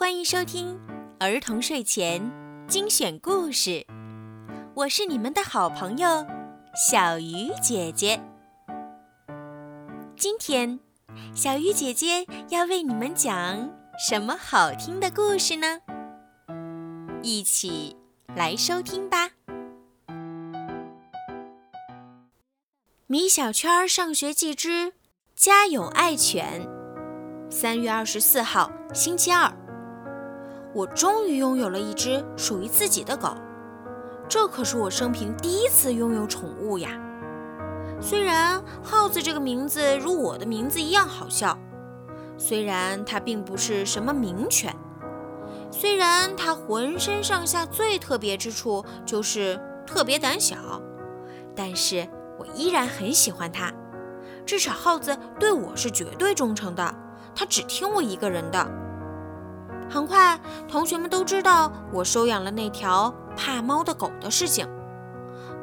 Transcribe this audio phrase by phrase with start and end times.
[0.00, 0.80] 欢迎收听
[1.18, 2.32] 儿童睡前
[2.66, 3.86] 精选故事，
[4.72, 6.26] 我是你们的好朋友
[6.74, 8.18] 小鱼姐姐。
[10.16, 10.80] 今天，
[11.34, 15.80] 小鱼姐姐要为你们讲什么好听的故事呢？
[17.22, 17.94] 一起
[18.34, 19.32] 来收听吧。
[23.06, 24.94] 米小圈上学记之
[25.36, 26.66] 家有爱犬，
[27.50, 29.52] 三月二十四号，星期二。
[30.72, 33.34] 我终于拥有了一只属于自己的狗，
[34.28, 36.90] 这可是我生平第一次拥有宠物呀！
[38.00, 41.58] 虽然耗子这个名字如我的名字一样好笑，
[42.38, 44.74] 虽然它并不是什么名犬，
[45.72, 50.56] 虽然它浑身上下最特别之处就是特别胆小，
[51.54, 53.72] 但是我依然很喜欢它。
[54.46, 56.94] 至少耗子对我是绝对忠诚的，
[57.34, 58.66] 它只听我一个人的。
[59.90, 64.68] 很快，同学们都知道我收养了那条怕猫的狗的事情，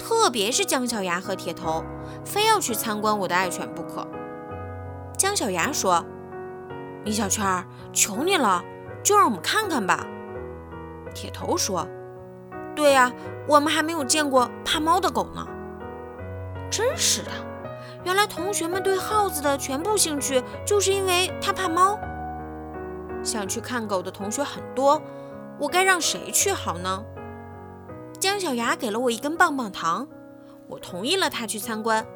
[0.00, 1.84] 特别是姜小牙和铁头，
[2.24, 4.04] 非要去参观我的爱犬不可。
[5.16, 6.04] 姜小牙说
[7.04, 8.62] ：“米小圈，求你了，
[9.04, 10.04] 就让我们看看吧。”
[11.14, 11.86] 铁头说
[12.74, 13.12] ：“对呀，
[13.46, 15.46] 我们还没有见过怕猫的狗呢。”
[16.68, 17.30] 真是的，
[18.02, 21.96] 原来同学们对耗子的全部兴趣，就是因为它怕猫。
[23.26, 25.02] 想去看狗的同学很多，
[25.58, 27.04] 我该让谁去好呢？
[28.18, 30.06] 姜小牙给了我一根棒棒糖，
[30.68, 32.06] 我同意了他去参观。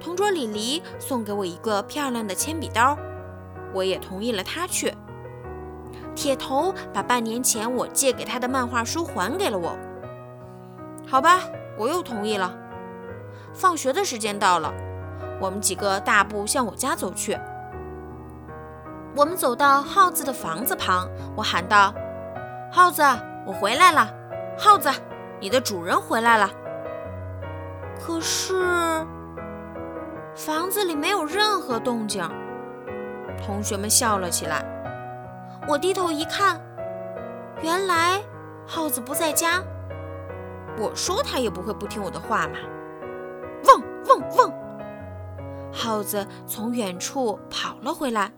[0.00, 2.96] 同桌李黎送给我一个漂亮的铅笔刀，
[3.72, 4.94] 我也同意了他去。
[6.14, 9.76] 铁头把半年前我借给他的漫画书还给了我。
[11.06, 11.40] 好吧，
[11.76, 12.56] 我又同意了。
[13.54, 14.72] 放学的时间到了，
[15.40, 17.38] 我们几个大步向我家走去。
[19.18, 21.92] 我们走到耗子的房子旁，我喊道
[22.70, 23.02] ：“耗子，
[23.44, 24.08] 我回来了！
[24.56, 24.88] 耗子，
[25.40, 26.48] 你的主人回来了。”
[28.00, 28.54] 可是
[30.36, 32.22] 房子里没有任何动静。
[33.44, 34.64] 同学们笑了起来。
[35.66, 36.60] 我低头一看，
[37.60, 38.22] 原来
[38.68, 39.60] 耗子不在家。
[40.78, 42.54] 我说他也不会不听我的话嘛！
[43.64, 44.52] 汪汪汪！
[45.72, 48.30] 耗子从远处跑了回来。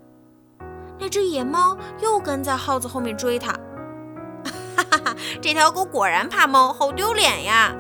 [1.00, 3.52] 那只野猫又跟在耗子后面追它，
[4.76, 5.16] 哈哈哈！
[5.40, 7.74] 这条狗果然怕猫，好丢脸呀！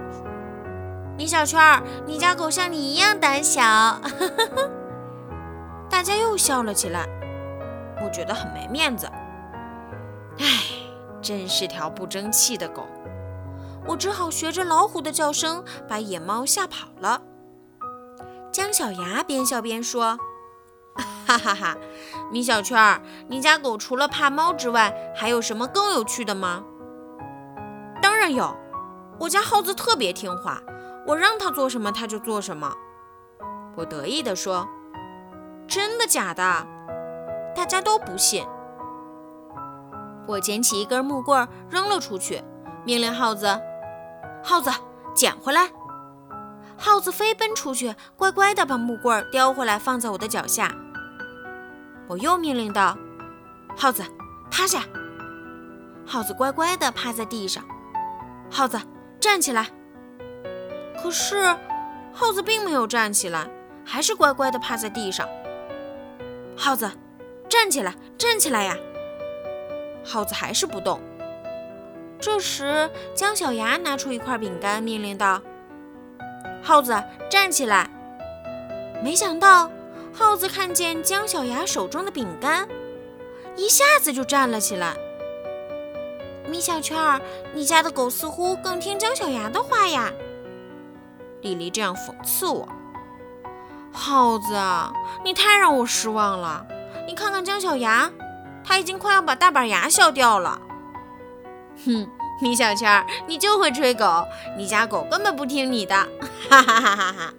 [1.18, 1.60] 米小圈，
[2.06, 3.60] 你家狗像你一样胆小，
[5.90, 7.06] 大家又笑了起来，
[8.02, 9.06] 我觉得很没面子。
[10.38, 10.46] 唉，
[11.20, 12.86] 真是条不争气的狗，
[13.86, 17.20] 我只好学着老虎的叫声把野猫吓跑了。
[18.50, 20.18] 姜小牙边笑边说。
[20.94, 21.76] 哈哈哈，
[22.30, 26.64] 米小圈，你家狗除了怕猫之外，还有什么更有趣的吗？
[28.02, 28.56] 当然有，
[29.18, 30.60] 我家耗子特别听话，
[31.06, 32.72] 我让它做什么它就做什么。
[33.76, 34.68] 我得意地说
[35.68, 36.66] ：“真的假的？”
[37.54, 38.44] 大家都不信。
[40.26, 42.42] 我捡起一根木棍扔了出去，
[42.84, 43.60] 命令耗子
[44.42, 44.70] ：“耗子，
[45.14, 45.70] 捡回来！”
[46.82, 50.74] 耗子飞奔出去，乖乖地把木棍叼回来，放在我的脚下。
[52.08, 52.96] 我又命令道
[53.76, 54.02] ：“耗子，
[54.50, 54.82] 趴下。”
[56.06, 57.62] 耗子乖乖地趴在地上。
[58.50, 58.80] 耗子，
[59.20, 59.68] 站起来。
[61.02, 61.54] 可是，
[62.14, 63.46] 耗子并没有站起来，
[63.84, 65.28] 还是乖乖地趴在地上。
[66.56, 66.90] 耗子，
[67.46, 68.74] 站起来，站起来呀！
[70.02, 70.98] 耗子还是不动。
[72.18, 75.42] 这时，姜小牙拿出一块饼干，命令道
[76.62, 77.88] ：“耗子，站起来。”
[79.02, 79.70] 没想到。
[80.12, 82.68] 耗子看见姜小牙手中的饼干，
[83.56, 84.94] 一下子就站了起来。
[86.48, 87.20] 米小圈儿，
[87.54, 90.10] 你家的狗似乎更听姜小牙的话呀。
[91.42, 92.68] 丽丽这样讽刺我。
[93.92, 94.58] 耗子，
[95.24, 96.66] 你太让我失望了。
[97.06, 98.10] 你看看姜小牙，
[98.64, 100.60] 他已经快要把大板牙笑掉了。
[101.86, 104.26] 哼，米小圈儿，你就会吹狗，
[104.56, 105.94] 你家狗根本不听你的。
[106.48, 107.34] 哈哈哈哈哈。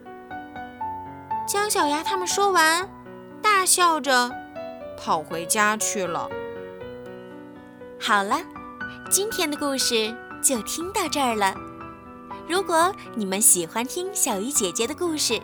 [1.48, 2.89] 姜小牙他们说完，
[3.42, 4.31] 大笑着
[4.98, 6.30] 跑回家去了。
[8.00, 8.39] 好了，
[9.09, 11.54] 今天的故事就听到这儿了。
[12.47, 15.42] 如果你们喜欢听小鱼姐姐的故事，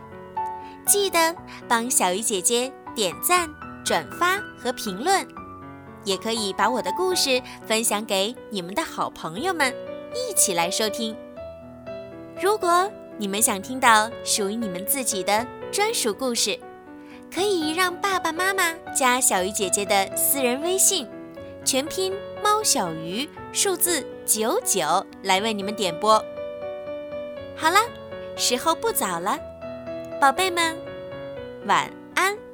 [0.85, 1.35] 记得
[1.67, 3.49] 帮小鱼姐姐点赞、
[3.83, 5.27] 转发和评论，
[6.07, 9.75] 也可以把我的故事分享给你们的好朋友们，
[10.15, 11.13] 一起来收听。
[12.41, 16.57] 如果你们想听到属于你们自己的，专属故事，
[17.29, 21.05] 可以让爸爸妈妈加小鱼姐姐的私人微信，
[21.65, 26.23] 全拼猫小鱼，数字九九，来为你们点播。
[27.57, 27.79] 好了，
[28.37, 29.37] 时候不早了，
[30.21, 30.77] 宝贝们，
[31.65, 32.46] 晚安。